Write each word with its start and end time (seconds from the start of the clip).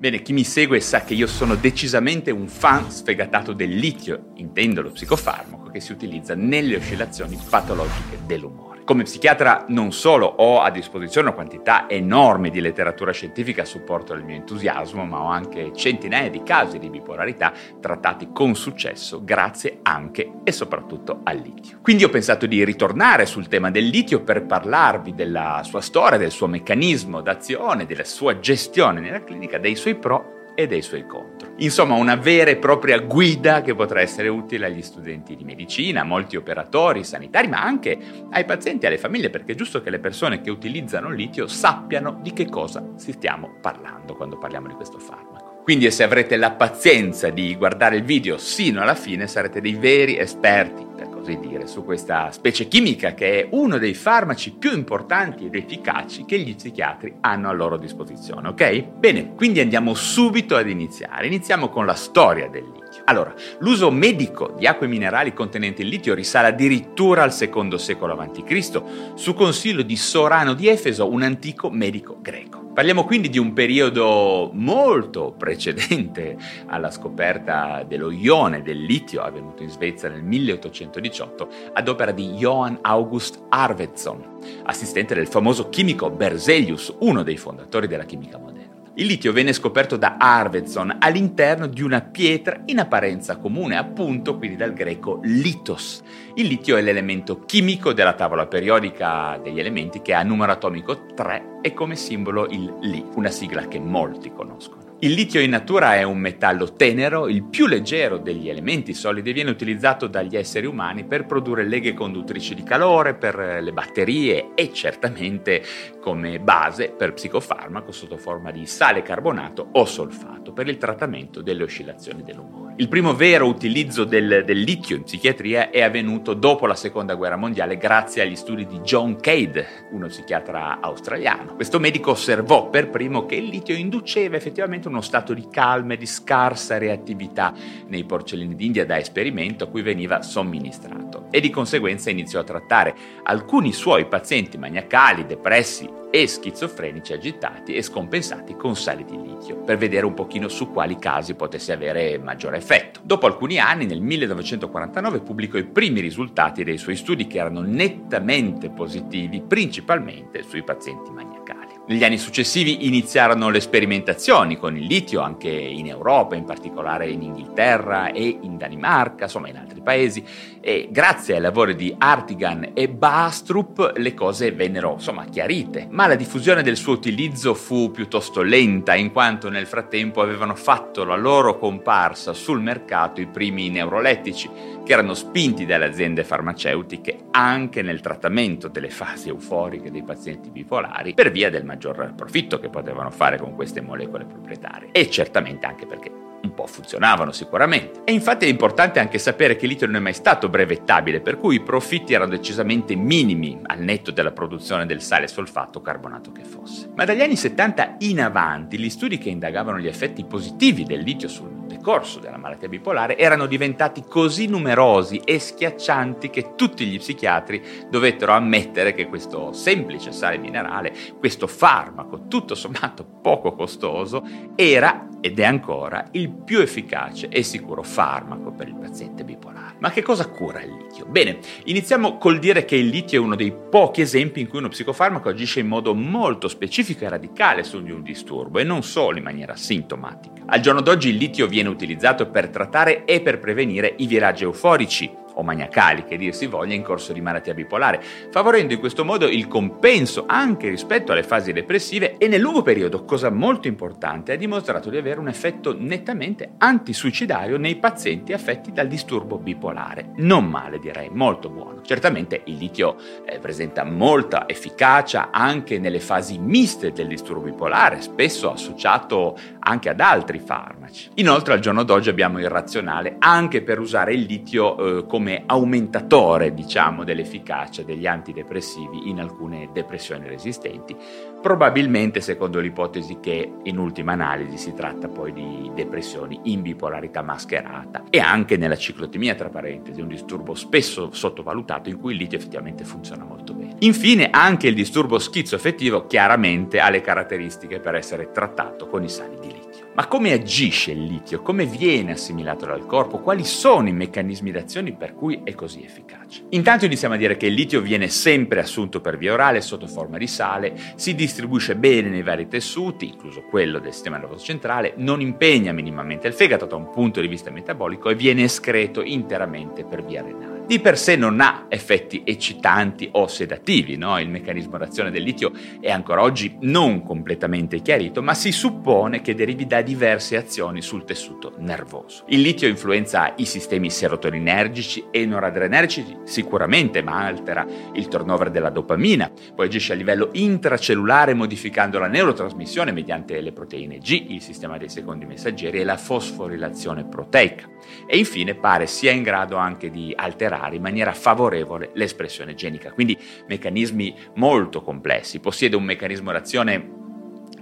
Bene, 0.00 0.22
chi 0.22 0.32
mi 0.32 0.44
segue 0.44 0.80
sa 0.80 1.04
che 1.04 1.12
io 1.12 1.26
sono 1.26 1.56
decisamente 1.56 2.30
un 2.30 2.48
fan 2.48 2.90
sfegatato 2.90 3.52
del 3.52 3.68
litio, 3.68 4.30
intendo 4.36 4.80
lo 4.80 4.92
psicofarmaco, 4.92 5.68
che 5.68 5.80
si 5.80 5.92
utilizza 5.92 6.34
nelle 6.34 6.76
oscillazioni 6.76 7.38
patologiche 7.50 8.18
dell'umore. 8.24 8.69
Come 8.90 9.04
psichiatra 9.04 9.66
non 9.68 9.92
solo 9.92 10.26
ho 10.26 10.60
a 10.62 10.68
disposizione 10.72 11.28
una 11.28 11.36
quantità 11.36 11.88
enorme 11.88 12.50
di 12.50 12.60
letteratura 12.60 13.12
scientifica 13.12 13.62
a 13.62 13.64
supporto 13.64 14.14
del 14.14 14.24
mio 14.24 14.34
entusiasmo, 14.34 15.04
ma 15.04 15.20
ho 15.20 15.28
anche 15.28 15.70
centinaia 15.72 16.28
di 16.28 16.42
casi 16.42 16.80
di 16.80 16.90
bipolarità 16.90 17.52
trattati 17.80 18.30
con 18.32 18.56
successo 18.56 19.22
grazie 19.22 19.78
anche 19.82 20.32
e 20.42 20.50
soprattutto 20.50 21.20
al 21.22 21.36
litio. 21.36 21.78
Quindi 21.82 22.02
ho 22.02 22.08
pensato 22.08 22.46
di 22.46 22.64
ritornare 22.64 23.26
sul 23.26 23.46
tema 23.46 23.70
del 23.70 23.86
litio 23.86 24.24
per 24.24 24.44
parlarvi 24.44 25.14
della 25.14 25.60
sua 25.62 25.82
storia, 25.82 26.18
del 26.18 26.32
suo 26.32 26.48
meccanismo 26.48 27.20
d'azione, 27.20 27.86
della 27.86 28.02
sua 28.02 28.40
gestione 28.40 28.98
nella 28.98 29.22
clinica, 29.22 29.58
dei 29.58 29.76
suoi 29.76 29.94
pro 29.94 30.38
e 30.62 30.66
dei 30.66 30.82
suoi 30.82 31.06
contro. 31.06 31.52
Insomma, 31.58 31.94
una 31.94 32.16
vera 32.16 32.50
e 32.50 32.56
propria 32.56 32.98
guida 32.98 33.60
che 33.60 33.74
potrà 33.74 34.00
essere 34.00 34.28
utile 34.28 34.66
agli 34.66 34.82
studenti 34.82 35.36
di 35.36 35.44
medicina, 35.44 36.00
a 36.00 36.04
molti 36.04 36.36
operatori 36.36 37.04
sanitari, 37.04 37.48
ma 37.48 37.62
anche 37.62 37.98
ai 38.30 38.44
pazienti 38.44 38.84
e 38.84 38.88
alle 38.88 38.98
famiglie, 38.98 39.30
perché 39.30 39.52
è 39.52 39.54
giusto 39.54 39.82
che 39.82 39.90
le 39.90 39.98
persone 39.98 40.40
che 40.40 40.50
utilizzano 40.50 41.08
il 41.08 41.16
litio 41.16 41.46
sappiano 41.46 42.18
di 42.22 42.32
che 42.32 42.48
cosa 42.48 42.84
stiamo 42.96 43.56
parlando 43.60 44.14
quando 44.14 44.38
parliamo 44.38 44.68
di 44.68 44.74
questo 44.74 44.98
farmaco. 44.98 45.60
Quindi 45.62 45.90
se 45.90 46.02
avrete 46.02 46.36
la 46.36 46.52
pazienza 46.52 47.28
di 47.28 47.54
guardare 47.54 47.96
il 47.96 48.02
video 48.02 48.38
sino 48.38 48.80
alla 48.80 48.94
fine 48.94 49.26
sarete 49.26 49.60
dei 49.60 49.74
veri 49.74 50.18
esperti 50.18 50.89
così 51.20 51.38
dire, 51.38 51.66
su 51.66 51.84
questa 51.84 52.30
specie 52.32 52.66
chimica 52.66 53.14
che 53.14 53.42
è 53.42 53.48
uno 53.50 53.78
dei 53.78 53.94
farmaci 53.94 54.52
più 54.52 54.72
importanti 54.72 55.46
ed 55.46 55.54
efficaci 55.54 56.24
che 56.24 56.38
gli 56.38 56.54
psichiatri 56.56 57.16
hanno 57.20 57.48
a 57.48 57.52
loro 57.52 57.76
disposizione, 57.76 58.48
ok? 58.48 58.82
Bene, 58.82 59.34
quindi 59.34 59.60
andiamo 59.60 59.94
subito 59.94 60.56
ad 60.56 60.68
iniziare. 60.68 61.26
Iniziamo 61.26 61.68
con 61.68 61.86
la 61.86 61.94
storia 61.94 62.48
del. 62.48 62.78
Allora, 63.10 63.34
l'uso 63.58 63.90
medico 63.90 64.54
di 64.56 64.68
acque 64.68 64.86
minerali 64.86 65.34
contenenti 65.34 65.82
il 65.82 65.88
litio 65.88 66.14
risale 66.14 66.46
addirittura 66.46 67.24
al 67.24 67.32
secondo 67.32 67.76
secolo 67.76 68.16
a.C., 68.16 68.82
su 69.14 69.34
consiglio 69.34 69.82
di 69.82 69.96
Sorano 69.96 70.54
di 70.54 70.68
Efeso, 70.68 71.10
un 71.10 71.22
antico 71.22 71.70
medico 71.70 72.18
greco. 72.22 72.70
Parliamo 72.72 73.04
quindi 73.04 73.28
di 73.28 73.40
un 73.40 73.52
periodo 73.52 74.50
molto 74.52 75.34
precedente 75.36 76.36
alla 76.66 76.92
scoperta 76.92 77.82
dello 77.82 78.12
ione 78.12 78.62
del 78.62 78.80
litio 78.80 79.22
avvenuto 79.22 79.64
in 79.64 79.70
Svezia 79.70 80.08
nel 80.08 80.22
1818 80.22 81.48
ad 81.72 81.88
opera 81.88 82.12
di 82.12 82.28
Johann 82.34 82.76
August 82.82 83.42
Arvidsson, 83.48 84.38
assistente 84.66 85.16
del 85.16 85.26
famoso 85.26 85.68
chimico 85.68 86.10
Berzelius, 86.10 86.94
uno 87.00 87.24
dei 87.24 87.36
fondatori 87.36 87.88
della 87.88 88.04
chimica 88.04 88.38
moderna. 88.38 88.59
Il 88.94 89.06
litio 89.06 89.32
venne 89.32 89.52
scoperto 89.52 89.96
da 89.96 90.16
Arvidsson 90.18 90.96
all'interno 90.98 91.68
di 91.68 91.80
una 91.80 92.00
pietra 92.00 92.60
in 92.66 92.80
apparenza 92.80 93.36
comune, 93.36 93.76
appunto 93.76 94.36
quindi 94.36 94.56
dal 94.56 94.72
greco 94.72 95.20
litos. 95.22 96.02
Il 96.34 96.48
litio 96.48 96.76
è 96.76 96.82
l'elemento 96.82 97.38
chimico 97.44 97.92
della 97.92 98.14
tavola 98.14 98.48
periodica 98.48 99.38
degli 99.40 99.60
elementi 99.60 100.02
che 100.02 100.12
ha 100.12 100.24
numero 100.24 100.52
atomico 100.52 101.06
3 101.14 101.60
e 101.62 101.72
come 101.72 101.94
simbolo 101.94 102.46
il 102.48 102.74
Li, 102.80 103.04
una 103.14 103.30
sigla 103.30 103.68
che 103.68 103.78
molti 103.78 104.32
conoscono. 104.32 104.89
Il 105.02 105.12
litio 105.12 105.40
in 105.40 105.48
natura 105.48 105.94
è 105.94 106.02
un 106.02 106.18
metallo 106.18 106.74
tenero, 106.74 107.26
il 107.26 107.44
più 107.44 107.66
leggero 107.66 108.18
degli 108.18 108.50
elementi 108.50 108.92
solidi, 108.92 109.32
viene 109.32 109.48
utilizzato 109.48 110.08
dagli 110.08 110.36
esseri 110.36 110.66
umani 110.66 111.04
per 111.04 111.24
produrre 111.24 111.66
leghe 111.66 111.94
conduttrici 111.94 112.54
di 112.54 112.62
calore, 112.62 113.14
per 113.14 113.62
le 113.62 113.72
batterie 113.72 114.50
e 114.54 114.70
certamente 114.74 115.62
come 116.02 116.38
base 116.38 116.90
per 116.90 117.14
psicofarmaco 117.14 117.92
sotto 117.92 118.18
forma 118.18 118.50
di 118.50 118.66
sale 118.66 119.00
carbonato 119.00 119.70
o 119.72 119.86
solfato 119.86 120.52
per 120.52 120.68
il 120.68 120.76
trattamento 120.76 121.40
delle 121.40 121.62
oscillazioni 121.62 122.22
dell'umore. 122.22 122.74
Il 122.76 122.88
primo 122.88 123.14
vero 123.14 123.46
utilizzo 123.46 124.04
del, 124.04 124.42
del, 124.44 124.58
litio 124.58 124.96
in 124.96 125.02
psichiatria 125.02 125.70
è 125.70 125.82
avvenuto 125.82 126.34
dopo 126.34 126.66
la 126.66 126.74
seconda 126.74 127.14
guerra 127.14 127.36
mondiale 127.36 127.76
grazie 127.76 128.22
agli 128.22 128.36
studi 128.36 128.66
di 128.66 128.80
John 128.80 129.16
Cade, 129.16 129.88
uno 129.92 130.06
psichiatra 130.06 130.80
australiano. 130.80 131.54
Questo 131.54 131.78
medico 131.78 132.12
osservò 132.12 132.68
per 132.70 132.88
primo 132.90 133.26
che 133.26 133.34
il 133.34 133.46
litio 133.46 133.74
induceva 133.74 134.36
effettivamente 134.36 134.88
uno 134.90 135.00
stato 135.00 135.32
di 135.32 135.48
calma 135.50 135.94
e 135.94 135.96
di 135.96 136.06
scarsa 136.06 136.76
reattività 136.76 137.54
nei 137.86 138.04
porcellini 138.04 138.54
d'India 138.54 138.84
da 138.84 138.98
esperimento 138.98 139.64
a 139.64 139.68
cui 139.68 139.82
veniva 139.82 140.22
somministrato 140.22 141.28
e 141.30 141.40
di 141.40 141.50
conseguenza 141.50 142.10
iniziò 142.10 142.40
a 142.40 142.44
trattare 142.44 142.94
alcuni 143.22 143.72
suoi 143.72 144.06
pazienti 144.06 144.58
maniacali, 144.58 145.26
depressi 145.26 145.98
e 146.10 146.26
schizofrenici 146.26 147.12
agitati 147.12 147.74
e 147.74 147.82
scompensati 147.82 148.56
con 148.56 148.74
sali 148.74 149.04
di 149.04 149.16
litio, 149.16 149.58
per 149.58 149.76
vedere 149.76 150.06
un 150.06 150.14
pochino 150.14 150.48
su 150.48 150.72
quali 150.72 150.98
casi 150.98 151.34
potesse 151.34 151.72
avere 151.72 152.18
maggiore 152.18 152.56
effetto. 152.56 152.98
Dopo 153.04 153.26
alcuni 153.26 153.58
anni, 153.58 153.86
nel 153.86 154.00
1949, 154.00 155.20
pubblicò 155.20 155.56
i 155.56 155.64
primi 155.64 156.00
risultati 156.00 156.64
dei 156.64 156.78
suoi 156.78 156.96
studi 156.96 157.28
che 157.28 157.38
erano 157.38 157.60
nettamente 157.60 158.70
positivi, 158.70 159.40
principalmente 159.40 160.42
sui 160.42 160.64
pazienti 160.64 161.10
maniacali. 161.10 161.69
Negli 161.90 162.04
anni 162.04 162.18
successivi 162.18 162.86
iniziarono 162.86 163.50
le 163.50 163.58
sperimentazioni 163.58 164.56
con 164.56 164.76
il 164.76 164.84
litio 164.84 165.22
anche 165.22 165.50
in 165.50 165.88
Europa, 165.88 166.36
in 166.36 166.44
particolare 166.44 167.08
in 167.08 167.20
Inghilterra 167.20 168.12
e 168.12 168.38
in 168.42 168.56
Danimarca, 168.56 169.24
insomma 169.24 169.48
in 169.48 169.56
altri 169.56 169.80
paesi, 169.80 170.24
e 170.60 170.88
grazie 170.90 171.34
ai 171.34 171.40
lavori 171.40 171.74
di 171.74 171.94
Artigan 171.96 172.70
e 172.74 172.88
Baastrup 172.88 173.94
le 173.96 174.14
cose 174.14 174.52
vennero 174.52 174.92
insomma 174.94 175.24
chiarite, 175.24 175.86
ma 175.90 176.06
la 176.06 176.14
diffusione 176.14 176.62
del 176.62 176.76
suo 176.76 176.92
utilizzo 176.92 177.54
fu 177.54 177.90
piuttosto 177.90 178.42
lenta 178.42 178.94
in 178.94 179.12
quanto 179.12 179.48
nel 179.48 179.66
frattempo 179.66 180.20
avevano 180.20 180.54
fatto 180.54 181.04
la 181.04 181.16
loro 181.16 181.58
comparsa 181.58 182.32
sul 182.32 182.60
mercato 182.60 183.20
i 183.20 183.26
primi 183.26 183.70
neurolettici 183.70 184.50
che 184.84 184.92
erano 184.92 185.14
spinti 185.14 185.66
dalle 185.66 185.86
aziende 185.86 186.24
farmaceutiche 186.24 187.26
anche 187.30 187.82
nel 187.82 188.00
trattamento 188.00 188.68
delle 188.68 188.90
fasi 188.90 189.28
euforiche 189.28 189.90
dei 189.90 190.02
pazienti 190.02 190.50
bipolari 190.50 191.14
per 191.14 191.30
via 191.30 191.50
del 191.50 191.64
maggior 191.64 192.12
profitto 192.14 192.58
che 192.58 192.68
potevano 192.68 193.10
fare 193.10 193.38
con 193.38 193.54
queste 193.54 193.80
molecole 193.80 194.24
proprietarie. 194.24 194.90
E 194.92 195.08
certamente 195.10 195.66
anche 195.66 195.86
perché 195.86 196.29
un 196.42 196.54
po' 196.54 196.66
funzionavano 196.66 197.32
sicuramente. 197.32 198.02
E 198.04 198.12
infatti 198.12 198.46
è 198.46 198.48
importante 198.48 198.98
anche 198.98 199.18
sapere 199.18 199.56
che 199.56 199.66
litio 199.66 199.86
non 199.86 199.96
è 199.96 200.00
mai 200.00 200.14
stato 200.14 200.48
brevettabile, 200.48 201.20
per 201.20 201.36
cui 201.36 201.56
i 201.56 201.62
profitti 201.62 202.14
erano 202.14 202.30
decisamente 202.30 202.94
minimi 202.94 203.60
al 203.62 203.80
netto 203.80 204.10
della 204.10 204.32
produzione 204.32 204.86
del 204.86 205.02
sale 205.02 205.28
solfato 205.28 205.80
carbonato 205.80 206.32
che 206.32 206.44
fosse. 206.44 206.90
Ma 206.94 207.04
dagli 207.04 207.22
anni 207.22 207.36
70 207.36 207.96
in 208.00 208.20
avanti 208.20 208.78
gli 208.78 208.90
studi 208.90 209.18
che 209.18 209.30
indagavano 209.30 209.78
gli 209.78 209.86
effetti 209.86 210.24
positivi 210.24 210.84
del 210.84 211.00
litio 211.00 211.28
sul 211.28 211.59
corso 211.80 212.18
della 212.18 212.36
malattia 212.36 212.68
bipolare 212.68 213.16
erano 213.16 213.46
diventati 213.46 214.04
così 214.06 214.46
numerosi 214.46 215.20
e 215.24 215.38
schiaccianti 215.38 216.30
che 216.30 216.54
tutti 216.54 216.86
gli 216.86 216.98
psichiatri 216.98 217.62
dovettero 217.88 218.32
ammettere 218.32 218.92
che 218.92 219.06
questo 219.06 219.52
semplice 219.52 220.12
sale 220.12 220.38
minerale, 220.38 220.92
questo 221.18 221.46
farmaco 221.46 222.26
tutto 222.28 222.54
sommato 222.54 223.04
poco 223.04 223.54
costoso, 223.54 224.22
era 224.54 225.08
ed 225.20 225.38
è 225.38 225.44
ancora 225.44 226.06
il 226.12 226.30
più 226.30 226.60
efficace 226.60 227.28
e 227.28 227.42
sicuro 227.42 227.82
farmaco 227.82 228.52
per 228.52 228.68
il 228.68 228.76
paziente 228.76 229.24
bipolare. 229.24 229.76
Ma 229.80 229.90
che 229.90 230.02
cosa 230.02 230.28
cura 230.28 230.62
il 230.62 230.74
litio? 230.74 231.06
Bene, 231.06 231.38
iniziamo 231.64 232.16
col 232.18 232.38
dire 232.38 232.64
che 232.64 232.76
il 232.76 232.88
litio 232.88 233.20
è 233.20 233.24
uno 233.24 233.36
dei 233.36 233.52
pochi 233.52 234.00
esempi 234.00 234.40
in 234.40 234.48
cui 234.48 234.58
uno 234.58 234.68
psicofarmaco 234.68 235.28
agisce 235.28 235.60
in 235.60 235.68
modo 235.68 235.94
molto 235.94 236.48
specifico 236.48 237.04
e 237.04 237.08
radicale 237.08 237.64
su 237.64 237.82
di 237.82 237.90
un 237.90 238.02
disturbo 238.02 238.58
e 238.58 238.64
non 238.64 238.82
solo 238.82 239.18
in 239.18 239.24
maniera 239.24 239.56
sintomatica. 239.56 240.42
Al 240.46 240.60
giorno 240.60 240.80
d'oggi 240.80 241.10
il 241.10 241.16
litio 241.16 241.46
viene 241.46 241.68
utilizzato 241.70 242.28
per 242.28 242.48
trattare 242.48 243.04
e 243.04 243.20
per 243.20 243.38
prevenire 243.38 243.94
i 243.96 244.06
viraggi 244.06 244.44
euforici, 244.44 245.10
o 245.40 245.42
maniacali, 245.42 246.04
che 246.04 246.16
dir 246.16 246.34
si 246.34 246.46
voglia, 246.46 246.74
in 246.74 246.82
corso 246.82 247.12
di 247.12 247.20
malattia 247.20 247.54
bipolare, 247.54 248.02
favorendo 248.30 248.72
in 248.72 248.78
questo 248.78 249.04
modo 249.04 249.26
il 249.26 249.48
compenso 249.48 250.24
anche 250.26 250.68
rispetto 250.68 251.12
alle 251.12 251.22
fasi 251.22 251.52
depressive 251.52 252.16
e 252.18 252.28
nel 252.28 252.40
lungo 252.40 252.62
periodo, 252.62 253.04
cosa 253.04 253.30
molto 253.30 253.68
importante, 253.68 254.32
ha 254.32 254.36
dimostrato 254.36 254.90
di 254.90 254.96
avere 254.96 255.20
un 255.20 255.28
effetto 255.28 255.74
nettamente 255.76 256.52
antisuicidario 256.58 257.56
nei 257.56 257.76
pazienti 257.76 258.32
affetti 258.32 258.72
dal 258.72 258.86
disturbo 258.86 259.38
bipolare. 259.38 260.10
Non 260.16 260.46
male 260.46 260.78
direi, 260.78 261.08
molto 261.10 261.48
buono. 261.48 261.80
Certamente 261.82 262.42
il 262.44 262.56
litio 262.56 262.96
eh, 263.24 263.38
presenta 263.38 263.84
molta 263.84 264.48
efficacia 264.48 265.30
anche 265.30 265.78
nelle 265.78 266.00
fasi 266.00 266.38
miste 266.38 266.92
del 266.92 267.08
disturbo 267.08 267.44
bipolare, 267.44 268.00
spesso 268.00 268.52
associato 268.52 269.36
anche 269.60 269.88
ad 269.88 270.00
altri 270.00 270.38
farmaci. 270.38 271.10
Inoltre 271.14 271.54
al 271.54 271.60
giorno 271.60 271.82
d'oggi 271.82 272.08
abbiamo 272.08 272.38
il 272.38 272.48
razionale 272.48 273.16
anche 273.18 273.62
per 273.62 273.78
usare 273.78 274.12
il 274.12 274.22
litio 274.22 274.98
eh, 274.98 275.06
come 275.06 275.29
come 275.30 275.42
aumentatore, 275.46 276.52
diciamo, 276.52 277.04
dell'efficacia 277.04 277.82
degli 277.82 278.06
antidepressivi 278.06 279.08
in 279.08 279.20
alcune 279.20 279.68
depressioni 279.72 280.26
resistenti, 280.26 280.96
probabilmente 281.40 282.20
secondo 282.20 282.58
l'ipotesi 282.58 283.18
che 283.20 283.52
in 283.62 283.78
ultima 283.78 284.12
analisi 284.12 284.58
si 284.58 284.74
tratta 284.74 285.08
poi 285.08 285.32
di 285.32 285.70
depressioni 285.74 286.40
in 286.44 286.62
bipolarità 286.62 287.22
mascherata 287.22 288.04
e 288.10 288.18
anche 288.18 288.56
nella 288.56 288.76
ciclotimia, 288.76 289.36
tra 289.36 289.50
parentesi, 289.50 290.00
un 290.00 290.08
disturbo 290.08 290.54
spesso 290.54 291.10
sottovalutato 291.12 291.88
in 291.88 292.00
cui 292.00 292.16
litio 292.16 292.38
effettivamente 292.38 292.84
funziona 292.84 293.24
molto 293.24 293.54
bene. 293.54 293.76
Infine 293.80 294.30
anche 294.30 294.66
il 294.66 294.74
disturbo 294.74 295.18
schizoaffettivo 295.18 296.06
chiaramente 296.06 296.80
ha 296.80 296.90
le 296.90 297.00
caratteristiche 297.00 297.78
per 297.78 297.94
essere 297.94 298.32
trattato 298.32 298.88
con 298.88 299.04
i 299.04 299.08
sali 299.08 299.38
di 299.40 299.46
litio. 299.46 299.59
Ma 299.92 300.06
come 300.06 300.32
agisce 300.32 300.92
il 300.92 301.02
litio? 301.02 301.42
Come 301.42 301.66
viene 301.66 302.12
assimilato 302.12 302.64
dal 302.64 302.86
corpo? 302.86 303.18
Quali 303.18 303.44
sono 303.44 303.88
i 303.88 303.92
meccanismi 303.92 304.52
d'azione 304.52 304.92
per 304.92 305.14
cui 305.14 305.40
è 305.42 305.52
così 305.54 305.82
efficace? 305.82 306.44
Intanto 306.50 306.84
iniziamo 306.84 307.14
a 307.14 307.16
dire 307.18 307.36
che 307.36 307.46
il 307.46 307.54
litio 307.54 307.80
viene 307.80 308.08
sempre 308.08 308.60
assunto 308.60 309.00
per 309.00 309.18
via 309.18 309.32
orale 309.32 309.60
sotto 309.60 309.88
forma 309.88 310.16
di 310.16 310.28
sale, 310.28 310.78
si 310.94 311.16
distribuisce 311.16 311.74
bene 311.74 312.08
nei 312.08 312.22
vari 312.22 312.46
tessuti, 312.46 313.08
incluso 313.08 313.42
quello 313.42 313.80
del 313.80 313.92
sistema 313.92 314.16
nervoso 314.16 314.44
centrale, 314.44 314.94
non 314.96 315.20
impegna 315.20 315.72
minimamente 315.72 316.28
il 316.28 316.34
fegato 316.34 316.66
da 316.66 316.76
un 316.76 316.90
punto 316.90 317.20
di 317.20 317.26
vista 317.26 317.50
metabolico 317.50 318.10
e 318.10 318.14
viene 318.14 318.44
escreto 318.44 319.02
interamente 319.02 319.84
per 319.84 320.04
via 320.04 320.22
renale 320.22 320.49
di 320.70 320.78
per 320.78 320.96
sé 320.96 321.16
non 321.16 321.40
ha 321.40 321.66
effetti 321.68 322.22
eccitanti 322.24 323.08
o 323.12 323.26
sedativi, 323.26 323.96
no? 323.96 324.20
il 324.20 324.28
meccanismo 324.28 324.78
d'azione 324.78 325.10
del 325.10 325.24
litio 325.24 325.50
è 325.80 325.90
ancora 325.90 326.22
oggi 326.22 326.58
non 326.60 327.02
completamente 327.02 327.80
chiarito, 327.80 328.22
ma 328.22 328.34
si 328.34 328.52
suppone 328.52 329.20
che 329.20 329.34
derivi 329.34 329.66
da 329.66 329.82
diverse 329.82 330.36
azioni 330.36 330.80
sul 330.80 331.04
tessuto 331.04 331.54
nervoso. 331.58 332.22
Il 332.28 332.40
litio 332.40 332.68
influenza 332.68 333.32
i 333.36 333.46
sistemi 333.46 333.90
serotoninergici 333.90 335.06
e 335.10 335.26
noradrenergici 335.26 336.18
sicuramente, 336.22 337.02
ma 337.02 337.24
altera 337.26 337.66
il 337.94 338.06
turnover 338.06 338.50
della 338.50 338.70
dopamina, 338.70 339.28
poi 339.54 339.66
agisce 339.66 339.94
a 339.94 339.96
livello 339.96 340.28
intracellulare 340.34 341.34
modificando 341.34 341.98
la 341.98 342.06
neurotrasmissione 342.06 342.92
mediante 342.92 343.40
le 343.40 343.50
proteine 343.50 343.98
G, 343.98 344.26
il 344.28 344.40
sistema 344.40 344.78
dei 344.78 344.88
secondi 344.88 345.24
messaggeri 345.24 345.80
e 345.80 345.84
la 345.84 345.96
fosforilazione 345.96 347.06
proteica. 347.06 347.68
E 348.06 348.18
infine 348.18 348.54
pare 348.54 348.86
sia 348.86 349.10
in 349.10 349.24
grado 349.24 349.56
anche 349.56 349.90
di 349.90 350.12
alterare 350.14 350.58
alterare 350.60 350.76
in 350.76 350.82
maniera 350.82 351.12
favorevole 351.12 351.90
l'espressione 351.94 352.54
genica. 352.54 352.92
Quindi 352.92 353.18
meccanismi 353.46 354.14
molto 354.34 354.82
complessi. 354.82 355.40
Possiede 355.40 355.76
un 355.76 355.84
meccanismo 355.84 356.32
d'azione 356.32 356.98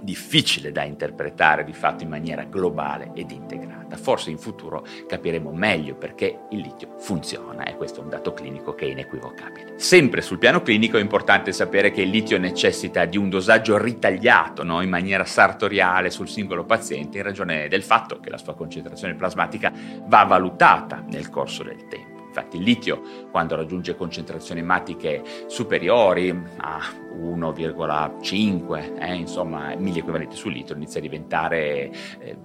difficile 0.01 0.71
da 0.71 0.83
interpretare 0.83 1.65
di 1.65 1.73
fatto 1.73 2.03
in 2.03 2.09
maniera 2.09 2.43
globale 2.43 3.11
ed 3.15 3.31
integrata. 3.31 3.97
Forse 3.97 4.29
in 4.29 4.37
futuro 4.37 4.85
capiremo 5.07 5.51
meglio 5.51 5.95
perché 5.95 6.45
il 6.51 6.59
litio 6.59 6.95
funziona 6.99 7.65
e 7.65 7.75
questo 7.75 7.99
è 7.99 8.03
un 8.03 8.09
dato 8.09 8.33
clinico 8.33 8.73
che 8.75 8.85
è 8.85 8.89
inequivocabile. 8.89 9.73
Sempre 9.77 10.21
sul 10.21 10.37
piano 10.37 10.61
clinico 10.61 10.97
è 10.97 11.01
importante 11.01 11.51
sapere 11.51 11.91
che 11.91 12.01
il 12.01 12.09
litio 12.09 12.37
necessita 12.37 13.03
di 13.05 13.17
un 13.17 13.29
dosaggio 13.29 13.77
ritagliato 13.77 14.63
no? 14.63 14.81
in 14.81 14.89
maniera 14.89 15.25
sartoriale 15.25 16.09
sul 16.09 16.29
singolo 16.29 16.63
paziente 16.63 17.17
in 17.17 17.23
ragione 17.23 17.67
del 17.67 17.83
fatto 17.83 18.19
che 18.19 18.29
la 18.29 18.37
sua 18.37 18.55
concentrazione 18.55 19.15
plasmatica 19.15 19.71
va 20.05 20.23
valutata 20.23 21.03
nel 21.09 21.29
corso 21.29 21.63
del 21.63 21.87
tempo. 21.87 22.08
Infatti 22.29 22.57
il 22.57 22.63
litio 22.63 23.01
quando 23.31 23.55
raggiunge 23.55 23.95
concentrazioni 23.95 24.61
ematiche 24.61 25.23
superiori 25.47 26.29
a 26.57 26.79
1,5, 27.19 28.99
eh, 28.99 29.15
insomma 29.15 29.75
mille 29.75 29.99
equivalenti 29.99 30.35
su 30.35 30.47
litro, 30.47 30.75
inizia 30.75 30.99
a 30.99 31.03
diventare 31.03 31.91
eh, 32.19 32.37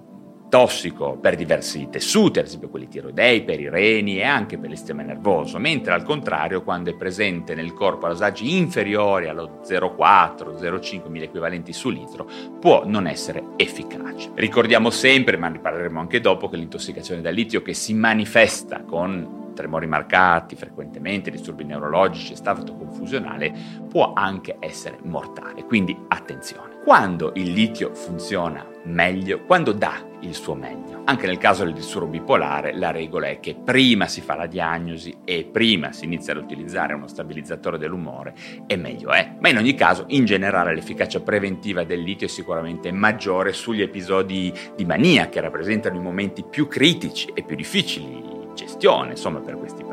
tossico 0.49 1.17
per 1.17 1.35
diversi 1.35 1.87
tessuti, 1.89 2.39
ad 2.39 2.45
esempio 2.45 2.69
quelli 2.69 2.87
tiroidei, 2.87 3.43
per 3.43 3.59
i 3.59 3.69
reni 3.69 4.17
e 4.17 4.23
anche 4.23 4.57
per 4.57 4.69
il 4.69 4.77
sistema 4.77 5.01
nervoso, 5.01 5.59
mentre 5.59 5.93
al 5.93 6.03
contrario 6.03 6.63
quando 6.63 6.89
è 6.89 6.95
presente 6.95 7.55
nel 7.55 7.73
corpo 7.73 8.05
a 8.05 8.09
dosaggi 8.09 8.57
inferiori 8.57 9.27
allo 9.27 9.59
0,4, 9.65 10.55
0,5 10.55 11.09
mille 11.09 11.25
equivalenti 11.25 11.73
su 11.73 11.89
litro 11.89 12.27
può 12.59 12.83
non 12.85 13.07
essere 13.07 13.43
efficace. 13.55 14.31
Ricordiamo 14.35 14.89
sempre, 14.89 15.37
ma 15.37 15.49
ne 15.49 15.59
parleremo 15.59 15.99
anche 15.99 16.21
dopo, 16.21 16.47
che 16.47 16.57
l'intossicazione 16.57 17.21
da 17.21 17.29
litio 17.29 17.61
che 17.61 17.73
si 17.73 17.93
manifesta 17.93 18.83
con 18.83 19.43
tremori 19.55 19.87
marcati, 19.87 20.55
frequentemente 20.55 21.31
disturbi 21.31 21.63
neurologici, 21.63 22.35
stato 22.35 22.75
confusionale, 22.75 23.51
può 23.89 24.13
anche 24.13 24.57
essere 24.59 24.99
mortale. 25.01 25.65
Quindi 25.65 25.97
attenzione. 26.09 26.75
Quando 26.83 27.31
il 27.33 27.51
litio 27.51 27.95
funziona 27.95 28.63
meglio, 28.83 29.41
quando 29.45 29.71
dà 29.71 30.13
il 30.19 30.33
suo 30.33 30.53
meglio. 30.53 31.01
Anche 31.05 31.27
nel 31.27 31.37
caso 31.37 31.63
del 31.63 31.73
disturbo 31.73 32.07
bipolare 32.07 32.75
la 32.75 32.91
regola 32.91 33.27
è 33.27 33.39
che 33.39 33.55
prima 33.55 34.07
si 34.07 34.21
fa 34.21 34.35
la 34.35 34.47
diagnosi 34.47 35.17
e 35.23 35.47
prima 35.51 35.91
si 35.91 36.05
inizia 36.05 36.33
ad 36.33 36.39
utilizzare 36.39 36.93
uno 36.93 37.07
stabilizzatore 37.07 37.77
dell'umore 37.77 38.33
e 38.65 38.75
meglio 38.75 39.11
è. 39.11 39.35
Ma 39.39 39.49
in 39.49 39.57
ogni 39.57 39.75
caso, 39.75 40.05
in 40.07 40.25
generale, 40.25 40.73
l'efficacia 40.73 41.21
preventiva 41.21 41.83
del 41.83 42.01
litio 42.01 42.27
è 42.27 42.29
sicuramente 42.29 42.91
maggiore 42.91 43.53
sugli 43.53 43.81
episodi 43.81 44.51
di 44.75 44.85
mania 44.85 45.29
che 45.29 45.41
rappresentano 45.41 45.95
i 45.95 46.01
momenti 46.01 46.43
più 46.43 46.67
critici 46.67 47.31
e 47.33 47.43
più 47.43 47.55
difficili 47.55 48.34
gestione, 48.55 49.11
insomma, 49.11 49.39
per 49.39 49.57
questi. 49.57 49.84